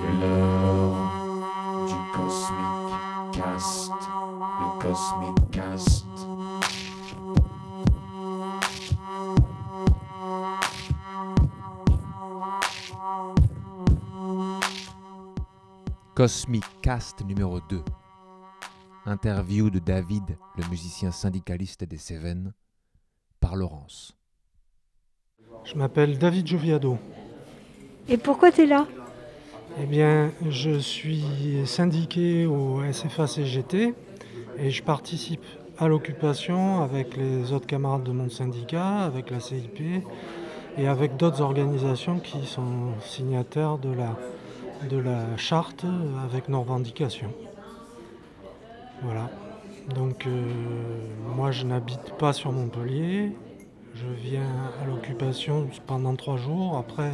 C'est 0.00 0.12
l'heure 0.20 0.94
du 1.86 1.94
Cosmic 2.14 3.32
Cast. 3.32 3.92
Le 4.60 4.80
Cosmic 4.80 5.50
Cast. 5.50 6.06
Cosmic 16.14 16.64
Cast 16.80 17.24
numéro 17.24 17.60
2. 17.68 17.82
Interview 19.06 19.70
de 19.70 19.80
David, 19.80 20.38
le 20.56 20.68
musicien 20.68 21.10
syndicaliste 21.10 21.82
des 21.82 21.98
Cévennes, 21.98 22.52
par 23.40 23.56
Laurence. 23.56 24.16
Je 25.64 25.74
m'appelle 25.74 26.18
David 26.18 26.46
Gioviado. 26.46 26.98
Et 28.08 28.16
pourquoi 28.16 28.52
tu 28.52 28.62
es 28.62 28.66
là? 28.66 28.86
Eh 29.76 29.86
bien, 29.86 30.32
je 30.48 30.78
suis 30.78 31.22
syndiqué 31.66 32.46
au 32.46 32.82
SFA-CGT 32.82 33.94
et 34.58 34.70
je 34.70 34.82
participe 34.82 35.44
à 35.78 35.88
l'occupation 35.88 36.82
avec 36.82 37.16
les 37.16 37.52
autres 37.52 37.66
camarades 37.66 38.02
de 38.02 38.10
mon 38.10 38.30
syndicat, 38.30 39.00
avec 39.00 39.30
la 39.30 39.40
CIP 39.40 40.02
et 40.76 40.88
avec 40.88 41.16
d'autres 41.16 41.42
organisations 41.42 42.18
qui 42.18 42.46
sont 42.46 42.92
signataires 43.00 43.78
de 43.78 43.90
la, 43.90 45.36
charte 45.36 45.84
avec 46.24 46.48
nos 46.48 46.62
revendications. 46.62 47.32
Voilà. 49.02 49.30
Donc, 49.94 50.26
euh, 50.26 50.30
moi, 51.36 51.50
je 51.50 51.64
n'habite 51.64 52.14
pas 52.18 52.32
sur 52.32 52.52
Montpellier. 52.52 53.32
Je 53.94 54.06
viens 54.22 54.72
à 54.82 54.86
l'occupation 54.86 55.68
pendant 55.86 56.14
trois 56.14 56.36
jours. 56.36 56.76
Après, 56.76 57.12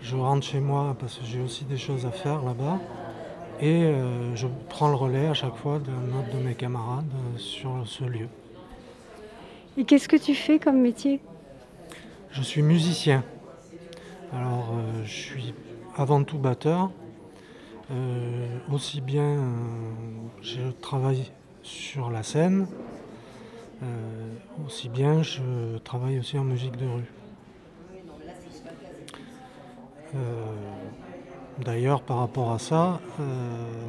je 0.00 0.16
rentre 0.16 0.46
chez 0.46 0.60
moi 0.60 0.96
parce 0.98 1.18
que 1.18 1.24
j'ai 1.24 1.40
aussi 1.40 1.64
des 1.64 1.76
choses 1.76 2.06
à 2.06 2.10
faire 2.10 2.42
là-bas. 2.42 2.78
Et 3.60 3.84
euh, 3.84 4.36
je 4.36 4.46
prends 4.68 4.88
le 4.88 4.94
relais 4.94 5.26
à 5.26 5.34
chaque 5.34 5.56
fois 5.56 5.80
d'un 5.80 6.16
autre 6.16 6.30
de 6.32 6.38
mes 6.40 6.54
camarades 6.54 7.10
euh, 7.12 7.38
sur 7.38 7.82
ce 7.86 8.04
lieu. 8.04 8.28
Et 9.76 9.84
qu'est-ce 9.84 10.08
que 10.08 10.16
tu 10.16 10.34
fais 10.34 10.60
comme 10.60 10.80
métier? 10.80 11.20
Je 12.30 12.42
suis 12.42 12.62
musicien. 12.62 13.24
Alors, 14.32 14.70
euh, 14.72 15.04
je 15.04 15.12
suis 15.12 15.54
avant 15.96 16.22
tout 16.22 16.38
batteur. 16.38 16.90
Euh, 17.90 18.46
aussi 18.70 19.00
bien, 19.00 19.38
je 20.42 20.70
travaille 20.80 21.32
sur 21.62 22.10
la 22.10 22.22
scène, 22.22 22.66
aussi 24.66 24.90
bien 24.90 25.22
je 25.22 25.78
travaille 25.78 26.18
aussi 26.18 26.38
en 26.38 26.44
musique 26.44 26.76
de 26.76 26.86
rue. 26.86 27.10
Euh, 30.14 30.18
D'ailleurs, 31.64 32.02
par 32.02 32.18
rapport 32.18 32.52
à 32.52 32.58
ça, 32.58 33.00
euh, 33.18 33.24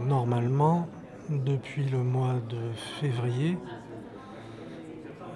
normalement, 0.07 0.87
depuis 1.29 1.83
le 1.83 1.99
mois 1.99 2.35
de 2.49 2.57
février, 2.99 3.57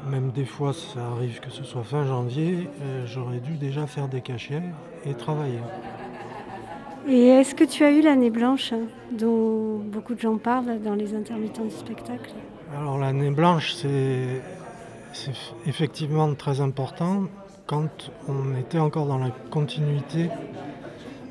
même 0.09 0.31
des 0.31 0.45
fois 0.45 0.73
ça 0.73 0.99
arrive 1.15 1.39
que 1.39 1.51
ce 1.51 1.63
soit 1.63 1.83
fin 1.83 2.05
janvier, 2.05 2.67
euh, 2.81 3.05
j'aurais 3.05 3.39
dû 3.39 3.53
déjà 3.57 3.85
faire 3.85 4.07
des 4.07 4.21
cachets 4.21 4.63
et 5.05 5.13
travailler. 5.13 5.59
Et 7.07 7.27
est-ce 7.27 7.53
que 7.53 7.65
tu 7.65 7.83
as 7.83 7.91
eu 7.91 8.01
l'année 8.01 8.31
blanche 8.31 8.73
hein, 8.73 8.87
dont 9.11 9.77
beaucoup 9.77 10.15
de 10.15 10.19
gens 10.19 10.37
parlent 10.37 10.81
dans 10.81 10.95
les 10.95 11.13
intermittents 11.13 11.65
du 11.65 11.71
spectacle? 11.75 12.31
Alors 12.75 12.97
l'année 12.97 13.29
blanche, 13.29 13.73
c'est 13.73 14.41
effectivement 15.67 16.33
très 16.33 16.61
important 16.61 17.25
quand 17.67 18.11
on 18.27 18.57
était 18.57 18.79
encore 18.79 19.05
dans 19.05 19.19
la 19.19 19.29
continuité 19.51 20.29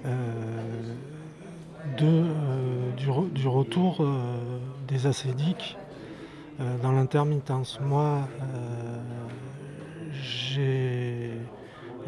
de, 0.04 2.04
euh, 2.04 2.92
du, 2.96 3.30
du 3.30 3.48
retour 3.48 3.98
euh, 4.00 4.58
des 4.88 5.06
acédiques 5.06 5.76
euh, 6.60 6.76
dans 6.82 6.92
l'intermittence. 6.92 7.80
Moi, 7.80 8.20
euh, 8.40 8.98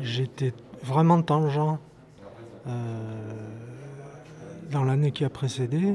j'étais 0.02 0.52
vraiment 0.82 1.22
tangent 1.22 1.78
euh, 2.66 2.70
dans 4.70 4.84
l'année 4.84 5.12
qui 5.12 5.24
a 5.24 5.30
précédé, 5.30 5.94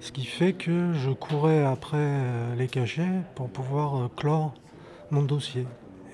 ce 0.00 0.12
qui 0.12 0.24
fait 0.24 0.52
que 0.52 0.92
je 0.94 1.10
courais 1.10 1.64
après 1.64 1.96
euh, 1.98 2.54
les 2.56 2.68
cachets 2.68 3.22
pour 3.34 3.48
pouvoir 3.48 3.96
euh, 3.96 4.08
clore 4.16 4.54
mon 5.10 5.22
dossier. 5.22 5.66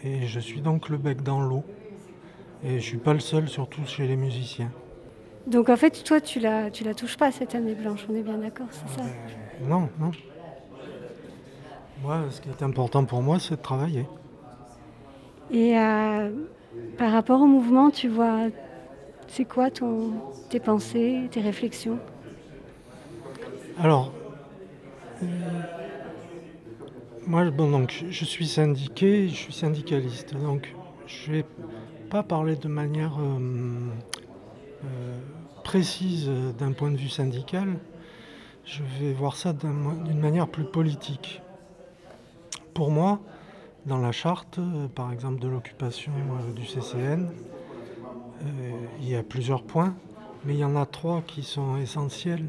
Et 0.02 0.26
je 0.26 0.40
suis 0.40 0.60
donc 0.60 0.88
le 0.88 0.96
bec 0.96 1.22
dans 1.22 1.40
l'eau. 1.40 1.64
Et 2.62 2.78
je 2.78 2.84
suis 2.84 2.98
pas 2.98 3.14
le 3.14 3.20
seul, 3.20 3.48
surtout 3.48 3.86
chez 3.86 4.06
les 4.06 4.16
musiciens. 4.16 4.70
Donc 5.46 5.68
en 5.68 5.76
fait, 5.76 6.04
toi, 6.04 6.20
tu 6.20 6.38
la, 6.38 6.70
tu 6.70 6.84
la 6.84 6.94
touches 6.94 7.16
pas 7.16 7.32
cette 7.32 7.54
année 7.54 7.74
blanche, 7.74 8.06
on 8.08 8.14
est 8.14 8.22
bien 8.22 8.38
d'accord, 8.38 8.66
c'est 8.70 9.00
ça 9.00 9.06
Non, 9.66 9.88
non. 9.98 10.10
Moi, 12.02 12.20
ce 12.30 12.40
qui 12.40 12.48
est 12.48 12.62
important 12.62 13.04
pour 13.04 13.22
moi, 13.22 13.38
c'est 13.38 13.56
de 13.56 13.62
travailler. 13.62 14.06
Et 15.50 15.78
euh, 15.78 16.30
par 16.96 17.12
rapport 17.12 17.40
au 17.40 17.46
mouvement, 17.46 17.90
tu 17.90 18.08
vois, 18.08 18.48
c'est 19.28 19.44
quoi 19.44 19.70
ton, 19.70 20.12
tes 20.48 20.60
pensées, 20.60 21.28
tes 21.30 21.40
réflexions? 21.40 21.98
Alors, 23.78 24.12
euh, 25.22 25.26
moi, 27.26 27.50
bon, 27.50 27.70
donc, 27.70 28.04
je 28.08 28.24
suis 28.24 28.46
syndiqué, 28.46 29.28
je 29.28 29.34
suis 29.34 29.52
syndicaliste. 29.52 30.34
Donc, 30.34 30.74
je 31.06 31.32
vais 31.32 31.44
pas 32.08 32.22
parler 32.22 32.56
de 32.56 32.68
manière 32.68 33.18
euh, 33.20 33.38
précise 35.64 36.26
euh, 36.28 36.52
d'un 36.52 36.72
point 36.72 36.90
de 36.90 36.96
vue 36.96 37.08
syndical. 37.08 37.78
Je 38.64 38.82
vais 38.98 39.12
voir 39.12 39.36
ça 39.36 39.52
d'une 39.52 40.20
manière 40.20 40.48
plus 40.48 40.64
politique. 40.64 41.42
Pour 42.74 42.90
moi, 42.90 43.20
dans 43.86 43.98
la 43.98 44.12
charte, 44.12 44.58
euh, 44.58 44.88
par 44.88 45.12
exemple, 45.12 45.40
de 45.40 45.48
l'occupation 45.48 46.12
euh, 46.12 46.52
du 46.52 46.66
CCN, 46.66 47.30
euh, 48.42 48.72
il 49.00 49.08
y 49.08 49.16
a 49.16 49.22
plusieurs 49.22 49.62
points, 49.62 49.94
mais 50.44 50.54
il 50.54 50.60
y 50.60 50.64
en 50.64 50.76
a 50.76 50.86
trois 50.86 51.22
qui 51.22 51.42
sont 51.42 51.76
essentiels 51.76 52.48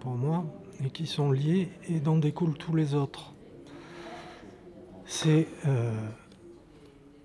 pour 0.00 0.12
moi 0.12 0.44
et 0.84 0.90
qui 0.90 1.06
sont 1.06 1.32
liés 1.32 1.70
et 1.88 2.00
dont 2.00 2.18
découlent 2.18 2.56
tous 2.56 2.74
les 2.74 2.94
autres. 2.94 3.32
C'est 5.06 5.48
euh, 5.66 5.92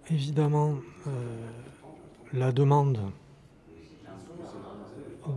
évidemment 0.09 0.75
euh, 1.07 1.47
la 2.33 2.51
demande 2.51 2.99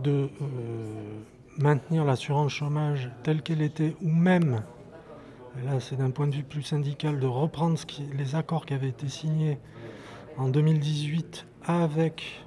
de 0.01 0.29
euh, 0.41 1.19
maintenir 1.57 2.05
l'assurance 2.05 2.51
chômage 2.51 3.11
telle 3.23 3.41
qu'elle 3.41 3.61
était 3.61 3.95
ou 4.01 4.09
même, 4.09 4.63
là 5.65 5.79
c'est 5.79 5.95
d'un 5.95 6.11
point 6.11 6.27
de 6.27 6.35
vue 6.35 6.43
plus 6.43 6.63
syndical, 6.63 7.19
de 7.19 7.27
reprendre 7.27 7.79
les 8.17 8.35
accords 8.35 8.65
qui 8.65 8.73
avaient 8.73 8.89
été 8.89 9.07
signés 9.07 9.59
en 10.37 10.49
2018 10.49 11.45
avec 11.65 12.43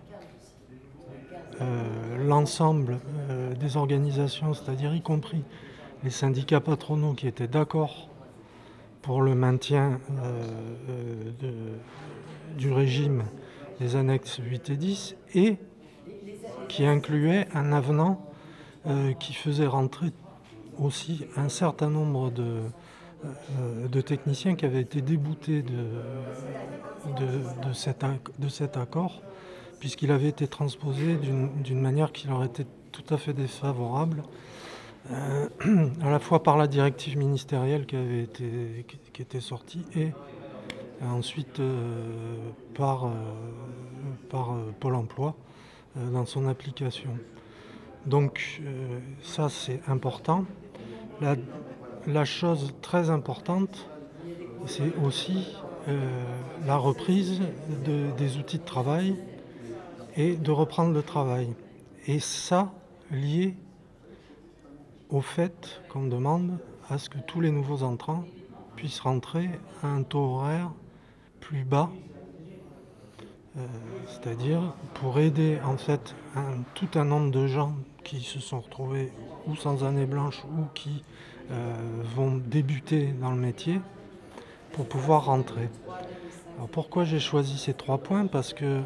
euh, 1.61 2.27
l'ensemble 2.27 2.99
euh, 3.31 3.55
des 3.55 3.77
organisations, 3.77 4.55
c'est-à-dire 4.55 4.95
y 4.95 5.03
compris 5.03 5.45
les 6.05 6.11
syndicats 6.11 6.61
patronaux 6.61 7.15
qui 7.15 7.27
étaient 7.27 7.49
d'accord 7.49 8.11
pour 9.03 9.23
le 9.23 9.35
maintien 9.35 10.01
du 12.59 12.73
régime 12.73 13.23
des 13.79 13.95
annexes 13.95 14.41
8 14.43 14.71
et 14.71 14.77
10 14.77 15.17
et 15.35 15.57
qui 16.69 16.87
incluait 16.87 17.49
un 17.55 17.73
avenant 17.73 18.21
euh, 18.87 19.13
qui 19.15 19.35
faisait 19.35 19.67
rentrer 19.67 20.13
aussi 20.79 21.27
un 21.37 21.49
certain 21.49 21.91
nombre 21.91 22.31
de, 22.31 22.61
euh, 23.59 24.03
techniciens 24.03 24.55
qui 24.55 24.65
avaient 24.65 24.83
été 24.83 25.01
déboutés 25.01 25.63
de, 25.63 25.89
de, 27.67 27.73
cet, 28.49 28.77
accord 28.77 29.23
puisqu'il 29.81 30.13
avait 30.13 30.29
été 30.29 30.47
transposé 30.47 31.17
d'une 31.17 31.81
manière 31.81 32.13
qui 32.13 32.29
leur 32.29 32.45
était 32.45 32.67
tout 32.93 33.13
à 33.13 33.19
fait 33.19 33.33
défavorable, 33.33 34.23
euh, 35.11 35.49
à 36.03 36.11
la 36.11 36.19
fois 36.21 36.43
par 36.43 36.57
la 36.57 36.69
directive 36.69 37.19
ministérielle 37.19 37.87
qui, 37.87 37.97
avait 37.97 38.23
été, 38.23 38.87
qui, 39.13 39.23
était 39.23 39.41
sortie 39.41 39.85
et 39.97 40.13
ensuite 41.03 41.61
par, 42.75 43.11
par 44.31 44.55
Pôle 44.79 44.95
emploi 44.95 45.35
dans 45.97 46.27
son 46.27 46.47
application. 46.47 47.11
Donc 48.07 48.61
euh, 48.65 48.99
ça 49.23 49.49
c'est 49.49 49.81
important. 49.89 50.45
La, 52.07 52.25
chose 52.25 52.75
très 52.83 53.11
importante, 53.11 53.89
c'est 54.67 54.93
aussi 55.05 55.57
euh, 55.89 56.09
la 56.67 56.77
reprise 56.77 57.41
de- 57.85 58.11
des 58.17 58.37
outils 58.37 58.59
de 58.59 58.65
travail 58.65 59.17
et 60.17 60.37
de 60.37 60.51
reprendre 60.53 60.93
le 60.95 61.03
travail. 61.03 61.49
Et 62.07 62.21
ça, 62.21 62.73
lié 63.11 63.55
au 65.09 65.21
fait 65.21 65.83
qu'on 65.89 66.07
demande 66.07 66.59
à 66.89 66.99
ce 66.99 67.09
que 67.09 67.19
tous 67.27 67.41
les 67.41 67.51
nouveaux 67.51 67.83
entrants 67.83 68.25
puissent 68.77 69.01
rentrer 69.01 69.49
à 69.83 69.89
un 69.89 70.03
taux 70.03 70.37
horaire 70.37 70.71
plus 71.41 71.65
bas 71.65 71.91
Euh, 73.59 73.61
c'est-à-dire 74.07 74.61
pour 74.95 75.19
aider 75.19 75.59
en 75.65 75.79
fait 75.79 76.15
tout 76.75 76.89
un 76.95 77.05
nombre 77.05 77.31
de 77.31 77.47
gens 77.47 77.75
qui 78.05 78.21
se 78.21 78.39
sont 78.39 78.61
retrouvés 78.61 79.11
ou 79.47 79.57
sans 79.57 79.83
année 79.83 80.05
blanche 80.05 80.45
ou 80.45 80.65
qui 80.75 81.03
euh, 81.51 81.75
vont 82.15 82.37
débuter 82.37 83.15
dans 83.19 83.31
le 83.31 83.39
métier 83.39 83.81
pour 84.73 84.87
pouvoir 84.87 85.25
rentrer. 85.25 85.71
Alors 86.57 86.69
pourquoi 86.69 87.05
j'ai 87.05 87.19
choisi 87.19 87.57
ces 87.57 87.73
trois 87.73 87.97
points? 87.97 88.27
Parce 88.27 88.53
que 88.53 88.65
euh, 88.65 88.83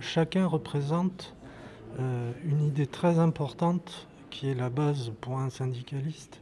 chacun 0.00 0.46
représente 0.46 1.34
une 2.44 2.62
idée 2.62 2.86
très 2.86 3.18
importante 3.18 4.06
qui 4.30 4.48
est 4.48 4.54
la 4.54 4.70
base 4.70 5.10
pour 5.20 5.38
un 5.38 5.50
syndicaliste, 5.50 6.40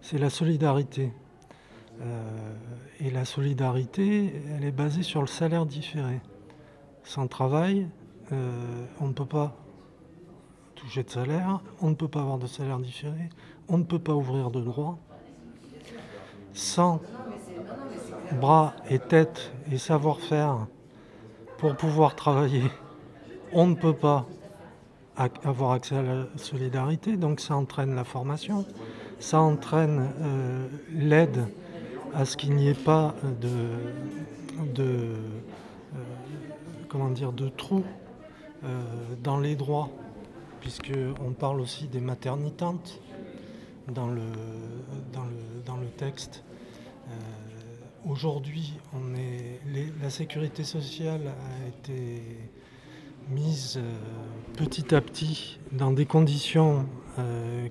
c'est 0.00 0.16
la 0.16 0.30
solidarité. 0.30 1.12
et 3.00 3.10
la 3.10 3.24
solidarité, 3.24 4.32
elle 4.54 4.64
est 4.64 4.70
basée 4.70 5.02
sur 5.02 5.20
le 5.20 5.26
salaire 5.26 5.66
différé. 5.66 6.20
Sans 7.06 7.28
travail, 7.28 7.86
euh, 8.32 8.84
on 9.00 9.06
ne 9.06 9.12
peut 9.12 9.24
pas 9.24 9.54
toucher 10.74 11.04
de 11.04 11.10
salaire, 11.10 11.60
on 11.80 11.90
ne 11.90 11.94
peut 11.94 12.08
pas 12.08 12.20
avoir 12.20 12.36
de 12.36 12.48
salaire 12.48 12.80
différé, 12.80 13.30
on 13.68 13.78
ne 13.78 13.84
peut 13.84 14.00
pas 14.00 14.12
ouvrir 14.12 14.50
de 14.50 14.60
droit. 14.60 14.98
Sans 16.52 17.00
bras 18.40 18.74
et 18.90 18.98
tête 18.98 19.52
et 19.70 19.78
savoir-faire 19.78 20.66
pour 21.58 21.76
pouvoir 21.76 22.16
travailler, 22.16 22.64
on 23.52 23.68
ne 23.68 23.76
peut 23.76 23.94
pas 23.94 24.26
avoir 25.44 25.72
accès 25.72 25.94
à 25.94 26.02
la 26.02 26.26
solidarité, 26.34 27.16
donc 27.16 27.38
ça 27.38 27.54
entraîne 27.54 27.94
la 27.94 28.04
formation, 28.04 28.66
ça 29.20 29.40
entraîne 29.40 30.10
euh, 30.20 30.66
l'aide 30.90 31.46
à 32.14 32.24
ce 32.24 32.36
qu'il 32.36 32.56
n'y 32.56 32.66
ait 32.66 32.74
pas 32.74 33.14
de, 33.40 34.72
de 34.74 35.14
comment 36.96 37.10
dire, 37.10 37.32
de 37.32 37.50
trous 37.50 37.84
euh, 38.64 38.82
dans 39.22 39.38
les 39.38 39.54
droits, 39.54 39.90
puisqu'on 40.60 41.32
parle 41.38 41.60
aussi 41.60 41.88
des 41.88 42.00
maternitantes 42.00 43.00
dans 43.92 44.08
le, 44.08 44.22
dans 45.12 45.24
le, 45.24 45.62
dans 45.66 45.76
le 45.76 45.88
texte. 45.88 46.42
Euh, 47.08 47.12
aujourd'hui, 48.08 48.78
la 50.02 50.08
sécurité 50.08 50.64
sociale 50.64 51.20
a 51.26 51.68
été 51.68 52.22
mise 53.28 53.76
euh, 53.76 53.94
petit 54.56 54.94
à 54.94 55.02
petit 55.02 55.58
dans 55.72 55.92
des 55.92 56.06
conditions 56.06 56.86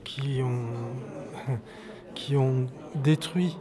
qui, 0.03 0.41
ont, 0.43 0.67
qui 2.13 2.35
ont 2.35 2.67
détruit 2.95 3.57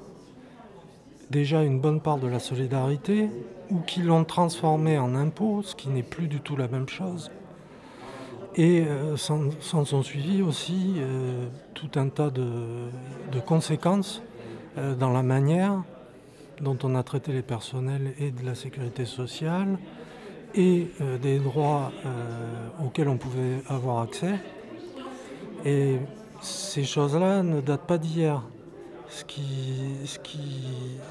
déjà 1.34 1.64
une 1.64 1.80
bonne 1.80 2.00
part 2.00 2.18
de 2.18 2.28
la 2.28 2.38
solidarité, 2.38 3.28
ou 3.68 3.80
qui 3.80 4.02
l'ont 4.02 4.24
transformé 4.24 4.98
en 4.98 5.16
impôt, 5.16 5.62
ce 5.64 5.74
qui 5.74 5.88
n'est 5.88 6.04
plus 6.04 6.28
du 6.28 6.38
tout 6.38 6.56
la 6.56 6.68
même 6.68 6.88
chose. 6.88 7.32
Et 8.54 8.84
euh, 8.86 9.16
s'en 9.16 9.50
sont 9.84 10.02
suivis 10.04 10.42
aussi 10.42 10.94
euh, 10.98 11.48
tout 11.74 11.90
un 11.96 12.08
tas 12.08 12.30
de, 12.30 13.40
conséquences 13.44 14.22
euh, 14.78 14.94
dans 14.94 15.10
la 15.10 15.24
manière 15.24 15.82
dont 16.60 16.78
on 16.84 16.94
a 16.94 17.02
traité 17.02 17.32
les 17.32 17.42
personnels 17.42 18.14
et 18.20 18.30
de 18.30 18.46
la 18.46 18.54
sécurité 18.54 19.04
sociale 19.04 19.76
et 20.54 20.86
des 21.20 21.40
droits 21.40 21.90
auxquels 22.80 23.08
on 23.08 23.16
pouvait 23.16 23.60
avoir 23.68 24.02
accès. 24.02 24.36
Et 25.64 25.96
ces 26.40 26.84
choses-là 26.84 27.42
ne 27.42 27.60
datent 27.60 27.88
pas 27.88 27.98
d'hier 27.98 28.40
ce 29.14 29.24
qui, 29.24 29.46
ce 30.06 30.18
qui, 30.18 30.40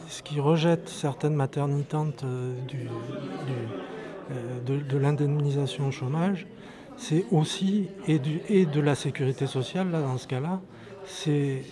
ce 0.09 0.21
qui 0.23 0.39
rejette 0.41 0.89
certaines 0.89 1.35
maternitantes 1.35 2.25
euh, 2.25 2.53
euh, 4.31 4.59
de, 4.65 4.97
l'indemnisation 4.97 5.88
au 5.88 5.91
chômage, 5.91 6.45
c'est 6.97 7.25
aussi, 7.31 7.88
et, 8.07 8.19
du, 8.19 8.41
et 8.50 8.65
de 8.65 8.81
la 8.81 8.95
sécurité 8.95 9.47
sociale, 9.47 9.89
là, 9.89 10.01
dans 10.01 10.17
ce 10.17 10.27
cas-là, 10.27 10.59
c'est, 11.05 11.63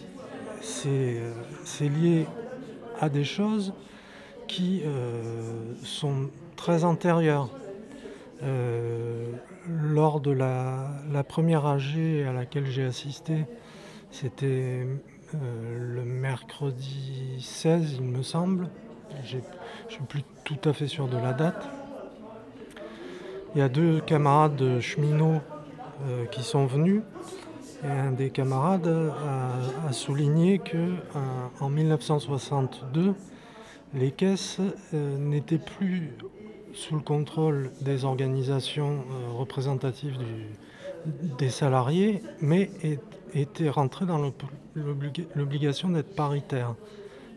c'est 0.61 1.89
lié 1.89 2.27
à 3.01 3.09
des 3.09 3.25
choses 3.25 3.73
qui 4.47 4.83
euh, 4.85 5.73
sont 5.83 6.29
très 6.55 6.85
antérieures. 6.85 7.49
lors 9.67 10.21
de 10.21 10.31
la, 10.31 10.87
la, 11.11 11.23
première 11.23 11.65
AG 11.65 12.25
à 12.27 12.31
laquelle 12.31 12.67
j'ai 12.67 12.85
assisté, 12.85 13.45
c'était 14.11 14.87
euh, 15.35 15.95
le 15.95 16.03
mercredi 16.03 17.37
16, 17.39 17.95
il 17.99 18.03
me 18.03 18.23
semble. 18.23 18.67
Je 19.23 19.37
ne 19.37 19.41
suis 19.89 20.03
plus 20.03 20.23
tout 20.43 20.57
à 20.65 20.73
fait 20.73 20.87
sûr 20.87 21.07
de 21.07 21.17
la 21.17 21.33
date. 21.33 21.69
Il 23.55 23.59
y 23.59 23.61
a 23.61 23.69
deux 23.69 24.01
camarades 24.01 24.79
cheminots 24.79 25.41
euh, 26.07 26.25
qui 26.25 26.43
sont 26.43 26.65
venus. 26.65 27.01
Et 27.83 27.87
un 27.87 28.11
des 28.11 28.29
camarades 28.29 28.87
a, 29.87 29.91
souligné 29.91 30.59
que 30.59 30.77
euh, 30.77 30.95
en 31.59 31.69
1962, 31.69 33.15
les 33.93 34.11
caisses 34.11 34.59
n'étaient 34.93 35.57
plus 35.57 36.13
sous 36.73 36.95
le 36.95 37.01
contrôle 37.01 37.71
des 37.81 38.05
organisations 38.05 39.03
représentatives 39.35 40.17
des 41.37 41.49
salariés, 41.49 42.21
mais 42.39 42.69
étaient 43.33 43.69
rentrées 43.69 44.05
dans 44.05 44.19
l'obligation 45.35 45.89
d'être 45.89 46.15
paritaire. 46.15 46.75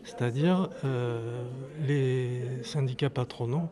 C'est-à-dire 0.05 0.69
euh, 0.83 1.43
les 1.87 2.63
syndicats 2.63 3.09
patronaux 3.09 3.69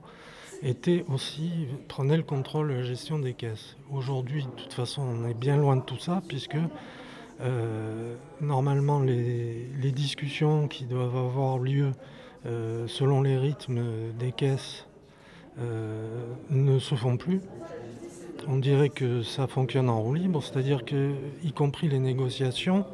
étaient 0.64 1.06
aussi, 1.08 1.68
prenaient 1.88 2.18
le 2.18 2.24
contrôle 2.24 2.70
de 2.70 2.74
la 2.74 2.84
gestion 2.84 3.20
des 3.20 3.34
caisses. 3.34 3.78
Aujourd'hui, 3.92 4.44
de 4.44 4.62
toute 4.62 4.74
façon, 4.74 5.04
on 5.04 5.28
est 5.28 5.36
bien 5.36 5.58
loin 5.58 5.76
de 5.76 5.84
tout 5.84 6.00
ça, 6.00 6.24
puisque 6.28 6.58
euh, 7.42 8.16
normalement 8.42 9.00
les, 9.00 9.92
discussions 9.92 10.68
qui 10.68 10.86
doivent 10.86 11.16
avoir 11.16 11.60
lieu 11.60 11.92
euh, 12.46 12.88
selon 12.88 13.22
les 13.22 13.38
rythmes 13.38 14.12
des 14.18 14.32
caisses 14.32 14.88
ne 16.50 16.80
se 16.80 16.96
font 16.96 17.16
plus. 17.16 17.42
On 18.48 18.58
dirait 18.58 18.90
que 18.90 19.22
ça 19.24 19.48
fonctionne 19.48 19.90
en 19.90 20.02
roue 20.02 20.16
libre, 20.16 20.44
c'est-à-dire 20.44 20.84
que, 20.84 21.14
y 21.44 21.54
compris 21.54 21.88
les 21.88 22.00
négociations, 22.00 22.86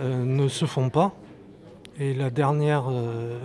euh, 0.00 0.24
ne 0.24 0.48
se 0.48 0.64
font 0.64 0.90
pas. 0.90 1.14
Et 1.98 2.14
la 2.14 2.30
dernière, 2.30 2.84
euh, 2.90 3.38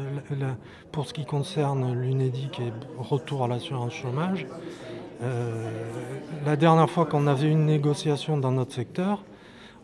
pour 0.91 1.07
ce 1.07 1.13
qui 1.13 1.25
concerne 1.25 1.93
l'UNEDIC 1.93 2.59
et 2.59 2.71
retour 2.97 3.43
à 3.43 3.47
l'assurance 3.47 3.93
chômage, 3.93 4.45
euh, 5.21 5.69
la 6.45 6.55
dernière 6.55 6.89
fois 6.89 7.05
qu'on 7.05 7.27
avait 7.27 7.49
une 7.49 7.65
négociation 7.65 8.37
dans 8.37 8.51
notre 8.51 8.73
secteur, 8.73 9.23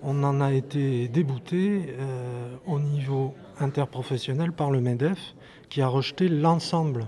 on 0.03 0.23
en 0.23 0.41
a 0.41 0.53
été 0.53 1.07
débouté 1.07 1.95
au 2.67 2.79
niveau 2.79 3.33
interprofessionnel 3.59 4.51
par 4.51 4.69
le 4.69 4.79
MEDEF 4.79 5.33
qui 5.69 5.81
a 5.81 5.87
rejeté 5.87 6.29
l'ensemble 6.29 7.07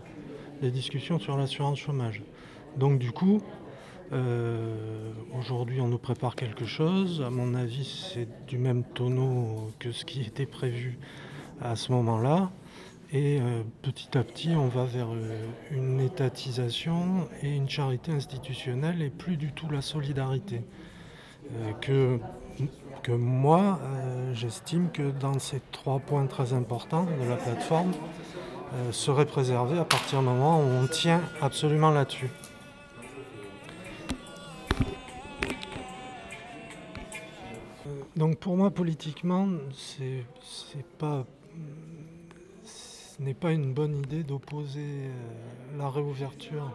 des 0.64 0.72
discussions 0.72 1.20
sur 1.20 1.38
l'assurance 1.38 1.78
chômage. 1.78 2.24
Donc 2.78 2.98
du 2.98 3.12
coup, 3.12 3.42
euh, 4.12 5.12
aujourd'hui, 5.38 5.82
on 5.82 5.88
nous 5.88 6.00
prépare 6.00 6.36
quelque 6.36 6.66
chose. 6.66 7.24
À 7.26 7.30
mon 7.30 7.54
avis, 7.54 8.12
c'est 8.14 8.28
du 8.48 8.58
même 8.58 8.84
tonneau 8.84 9.72
que 9.80 9.92
ce 9.92 10.06
qui 10.06 10.22
était 10.22 10.48
prévu 10.48 10.98
à 11.62 11.76
ce 11.76 11.92
moment-là. 11.92 12.52
Et 13.12 13.40
euh, 13.40 13.64
petit 13.82 14.18
à 14.18 14.24
petit, 14.24 14.50
on 14.56 14.68
va 14.68 14.86
vers 14.86 15.10
euh, 15.12 15.46
une 15.72 16.00
étatisation 16.00 17.28
et 17.44 17.56
une 17.56 17.70
charité 17.70 18.12
institutionnelle 18.12 19.02
et 19.02 19.10
plus 19.10 19.38
du 19.38 19.52
tout 19.52 19.70
la 19.70 19.82
solidarité. 19.82 20.62
que, 21.82 22.20
que 23.02 23.12
moi, 23.12 23.80
j'estime 24.34 24.92
que 24.92 25.10
dans 25.10 25.40
ces 25.40 25.62
trois 25.72 25.98
points 25.98 26.28
très 26.28 26.54
importants 26.54 27.06
de 27.06 27.28
la 27.28 27.38
plateforme, 27.38 27.92
serait 28.92 29.26
préservé 29.26 29.80
à 29.80 29.86
partir 29.86 30.20
du 30.20 30.26
moment 30.26 30.60
où 30.60 30.68
on 30.84 30.86
tient 30.86 31.22
absolument 31.42 31.90
là-dessus. 31.90 32.30
Pour 38.40 38.56
moi, 38.56 38.72
politiquement, 38.72 39.48
ce 39.72 40.04
n'est 43.20 43.34
pas 43.34 43.52
une 43.52 43.74
bonne 43.74 43.98
idée 43.98 44.24
d'opposer 44.24 44.80
euh, 44.82 45.78
la 45.78 45.90
réouverture 45.90 46.72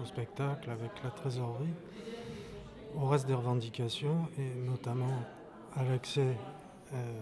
au 0.00 0.04
spectacle 0.04 0.70
avec 0.70 0.90
la 1.02 1.10
trésorerie 1.10 1.74
au 2.96 3.06
reste 3.06 3.26
des 3.26 3.34
revendications 3.34 4.28
et 4.38 4.54
notamment 4.64 5.22
à 5.74 5.82
l'accès 5.82 6.36
euh, 6.94 7.20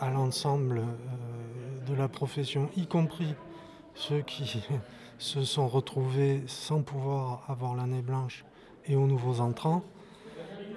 à 0.00 0.10
l'ensemble 0.10 0.78
euh, 0.78 1.86
de 1.86 1.94
la 1.94 2.08
profession, 2.08 2.70
y 2.76 2.86
compris 2.86 3.34
ceux 3.94 4.20
qui 4.20 4.62
se 5.18 5.42
sont 5.42 5.66
retrouvés 5.66 6.44
sans 6.46 6.82
pouvoir 6.82 7.42
avoir 7.48 7.74
l'année 7.74 8.02
blanche 8.02 8.44
et 8.86 8.94
aux 8.94 9.06
nouveaux 9.06 9.40
entrants 9.40 9.82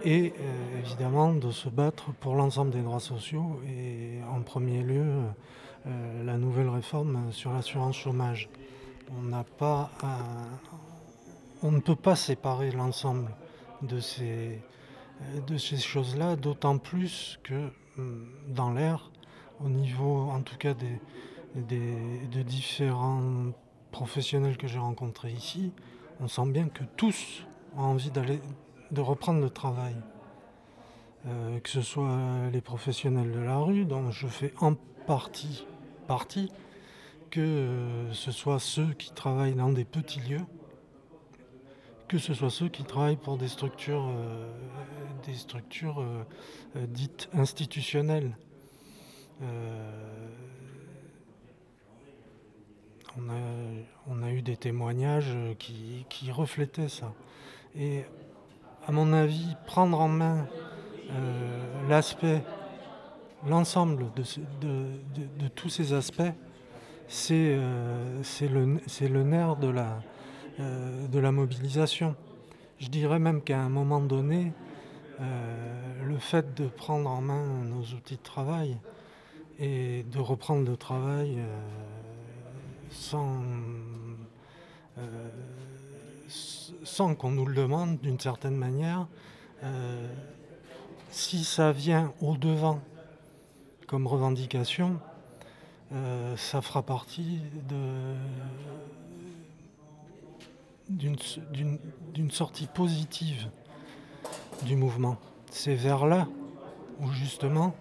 et 0.03 0.34
euh, 0.39 0.79
évidemment 0.79 1.34
de 1.34 1.51
se 1.51 1.70
battre 1.70 2.12
pour 2.20 2.36
l'ensemble 2.36 2.72
des 2.72 2.81
droits 2.81 3.00
sociaux 3.00 3.60
et 3.67 4.20
en 4.29 4.41
premier 4.41 4.81
lieu 4.81 5.05
euh, 5.86 6.24
la 6.24 6.38
nouvelle 6.38 6.70
réforme 6.70 7.31
sur 7.31 7.53
l'assurance 7.53 7.98
chômage. 7.98 8.50
On 9.17 9.24
n'a 9.24 9.43
pas 9.43 9.89
on 11.63 11.72
ne 11.72 11.79
peut 11.79 11.96
pas 11.96 12.15
séparer 12.15 12.72
l'ensemble 12.72 13.29
de 13.81 14.00
ces, 14.00 14.60
de 15.48 15.58
ces 15.58 15.77
choses-là, 15.77 16.36
d'autant 16.36 16.77
plus 16.77 17.39
que 17.43 17.70
hum, 17.98 18.27
dans 18.48 18.72
l'air, 18.72 19.12
au 19.63 19.70
niveau 19.70 20.29
en 20.31 20.41
tout 20.41 20.58
cas 20.58 20.74
des, 20.74 21.00
des, 21.55 22.27
de 22.31 22.41
différents 22.41 23.51
professionnels 23.91 24.58
que 24.58 24.67
j'ai 24.67 24.79
rencontrés 24.79 25.31
ici, 25.31 25.72
on 26.20 26.27
sent 26.27 26.48
bien 26.48 26.67
que 26.67 26.84
tous 26.98 27.46
ont 27.77 27.84
envie 27.84 28.12
d'aller 28.12 28.39
de 28.91 29.01
reprendre 29.01 29.41
le 29.41 29.50
travail. 29.50 29.95
Euh, 31.27 31.60
que 31.60 31.69
ce 31.69 31.81
soit 31.81 32.50
les 32.51 32.62
professionnels 32.62 33.31
de 33.31 33.39
la 33.39 33.57
rue, 33.57 33.86
dont 33.86 34.10
je 34.10 34.25
fais 34.27 34.53
en 34.60 34.74
partie 35.05 35.65
partie, 36.07 36.51
que 37.29 37.41
euh, 37.41 38.13
ce 38.13 38.31
soit 38.31 38.60
ceux 38.60 38.93
qui 38.93 39.12
travaillent 39.12 39.53
dans 39.53 39.69
des 39.69 39.86
petits 39.86 40.19
lieux, 40.19 40.41
que 42.07 42.17
ce 42.17 42.33
soit 42.33 42.50
ceux 42.50 42.69
qui 42.69 42.83
travaillent 42.83 43.17
pour 43.17 43.38
des 43.38 43.50
structures, 43.50 44.07
euh, 44.10 44.51
des 45.25 45.36
structures 45.36 46.03
dites 46.75 47.29
institutionnelles. 47.33 48.36
On, 53.17 53.29
a, 53.29 53.39
on, 54.07 54.24
a, 54.24 54.31
eu 54.31 54.41
des 54.41 54.55
témoignages 54.57 55.36
qui, 55.60 56.05
qui, 56.10 56.31
reflétaient 56.31 56.89
ça. 56.89 57.13
Et 57.75 58.03
à 58.88 58.92
mon 58.92 59.14
avis, 59.14 59.56
prendre 59.68 60.00
en 60.00 60.08
main 60.08 60.48
euh, 61.12 61.90
l'aspect, 61.90 62.44
l'ensemble 63.48 64.08
de, 64.62 65.48
tous 65.56 65.70
ces 65.70 65.94
aspects, 65.94 66.34
c'est 67.08 67.56
euh, 67.58 68.22
le, 68.42 69.24
nerf 69.24 69.58
de 69.58 69.68
la, 69.68 70.02
euh, 70.60 71.08
de 71.08 71.20
la 71.20 71.32
mobilisation. 71.32 72.16
Je 72.80 72.88
dirais 72.88 73.20
même 73.20 73.42
qu'à 73.42 73.60
un 73.60 73.70
moment 73.70 74.02
donné, 74.02 74.52
le 76.04 76.18
fait 76.18 76.56
de 76.56 76.66
prendre 76.66 77.08
en 77.08 77.22
main 77.22 77.46
nos 77.64 77.84
outils 77.96 78.16
de 78.16 78.24
travail 78.24 78.76
et 79.60 80.04
de 80.12 80.18
reprendre 80.18 80.68
le 80.68 80.76
travail 80.76 81.38
sans, 82.90 83.44
sans 86.84 87.16
qu'on 87.16 87.32
nous 87.32 87.46
le 87.46 87.56
demande 87.56 88.00
d'une 88.00 88.20
certaine 88.20 88.56
manière, 88.56 89.08
euh, 89.64 90.08
si 91.10 91.44
ça 91.44 91.72
vient 91.72 92.14
au 92.22 92.38
devant 92.38 92.80
comme 93.88 94.08
revendication, 94.08 95.00
euh, 95.94 96.38
ça 96.38 96.62
fera 96.62 96.82
partie 96.82 97.40
d'une 100.90 102.32
sortie 102.32 102.68
positive 102.68 103.50
du 104.64 104.76
mouvement. 104.76 105.18
C'est 105.50 105.76
vers 105.76 106.06
là 106.06 106.28
où 107.02 107.12
justement 107.12 107.76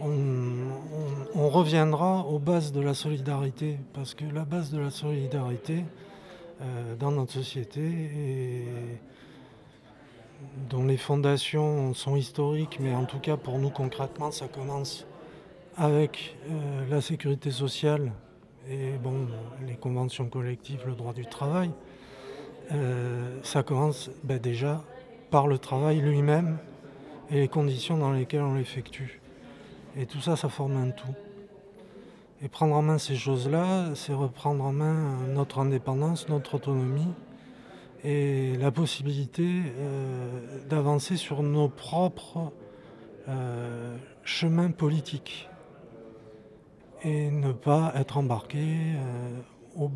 on, 0.00 1.48
reviendra 1.48 2.26
aux 2.26 2.38
bases 2.38 2.72
de 2.72 2.80
la 2.80 2.94
solidarité, 2.94 3.78
parce 3.94 4.14
que 4.14 4.24
la 4.24 4.44
base 4.44 4.70
de 4.70 4.78
la 4.78 4.90
solidarité 4.90 5.84
dans 6.98 7.10
notre 7.10 7.32
société, 7.32 7.82
et, 7.82 8.64
dont 10.68 10.84
les 10.84 10.96
fondations 10.96 11.94
sont 11.94 12.16
historiques, 12.16 12.78
mais 12.80 12.94
en 12.94 13.04
tout 13.04 13.18
cas 13.18 13.36
pour 13.36 13.58
nous 13.58 13.70
concrètement, 13.70 14.30
ça 14.30 14.48
commence 14.48 15.06
avec 15.76 16.36
euh, 16.48 16.88
la 16.88 17.00
sécurité 17.00 17.50
sociale 17.50 18.12
et 18.68 18.92
bon, 19.02 19.28
les 19.66 19.76
conventions 19.76 20.28
collectives, 20.28 20.82
le 20.86 20.94
droit 20.94 21.12
du 21.12 21.26
travail. 21.26 21.70
Euh, 22.72 23.38
ça 23.42 23.62
commence 23.62 24.10
ben, 24.24 24.38
déjà 24.38 24.82
par 25.30 25.46
le 25.46 25.58
travail 25.58 26.00
lui-même 26.00 26.58
et 27.30 27.40
les 27.40 27.48
conditions 27.48 27.98
dans 27.98 28.12
lesquelles 28.12 28.42
on 28.42 28.54
l'effectue. 28.54 29.20
Et 29.96 30.06
tout 30.06 30.20
ça, 30.20 30.36
ça 30.36 30.48
forme 30.48 30.76
un 30.76 30.90
tout. 30.90 31.14
Et 32.42 32.48
prendre 32.48 32.74
en 32.74 32.82
main 32.82 32.98
ces 32.98 33.16
choses-là, 33.16 33.94
c'est 33.94 34.12
reprendre 34.12 34.62
en 34.64 34.72
main 34.72 35.16
notre 35.28 35.58
indépendance, 35.58 36.28
notre 36.28 36.54
autonomie 36.56 37.14
et 38.04 38.56
la 38.56 38.70
possibilité 38.70 39.46
euh, 39.46 40.66
d'avancer 40.68 41.16
sur 41.16 41.42
nos 41.42 41.68
propres 41.68 42.52
euh, 43.28 43.96
chemins 44.22 44.70
politiques 44.70 45.48
et 47.02 47.30
ne 47.30 47.52
pas 47.52 47.92
être 47.96 48.18
embarqué 48.18 48.58
euh, 48.58 49.88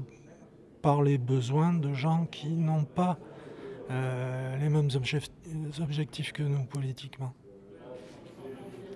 par 0.83 1.03
les 1.03 1.19
besoins 1.19 1.73
de 1.73 1.93
gens 1.93 2.27
qui 2.27 2.49
n'ont 2.49 2.85
pas 2.85 3.19
euh, 3.91 4.57
les 4.59 4.69
mêmes 4.69 4.91
objectifs 5.81 6.33
que 6.33 6.43
nous 6.43 6.65
politiquement. 6.65 7.33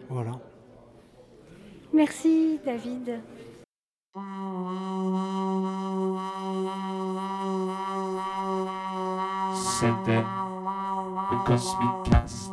Voilà. 0.09 0.33
Merci 1.93 2.61
David. 2.65 3.21
C'était 4.17 4.23
le 11.33 11.45
Cosmic 11.45 11.91
Cast. 12.05 12.53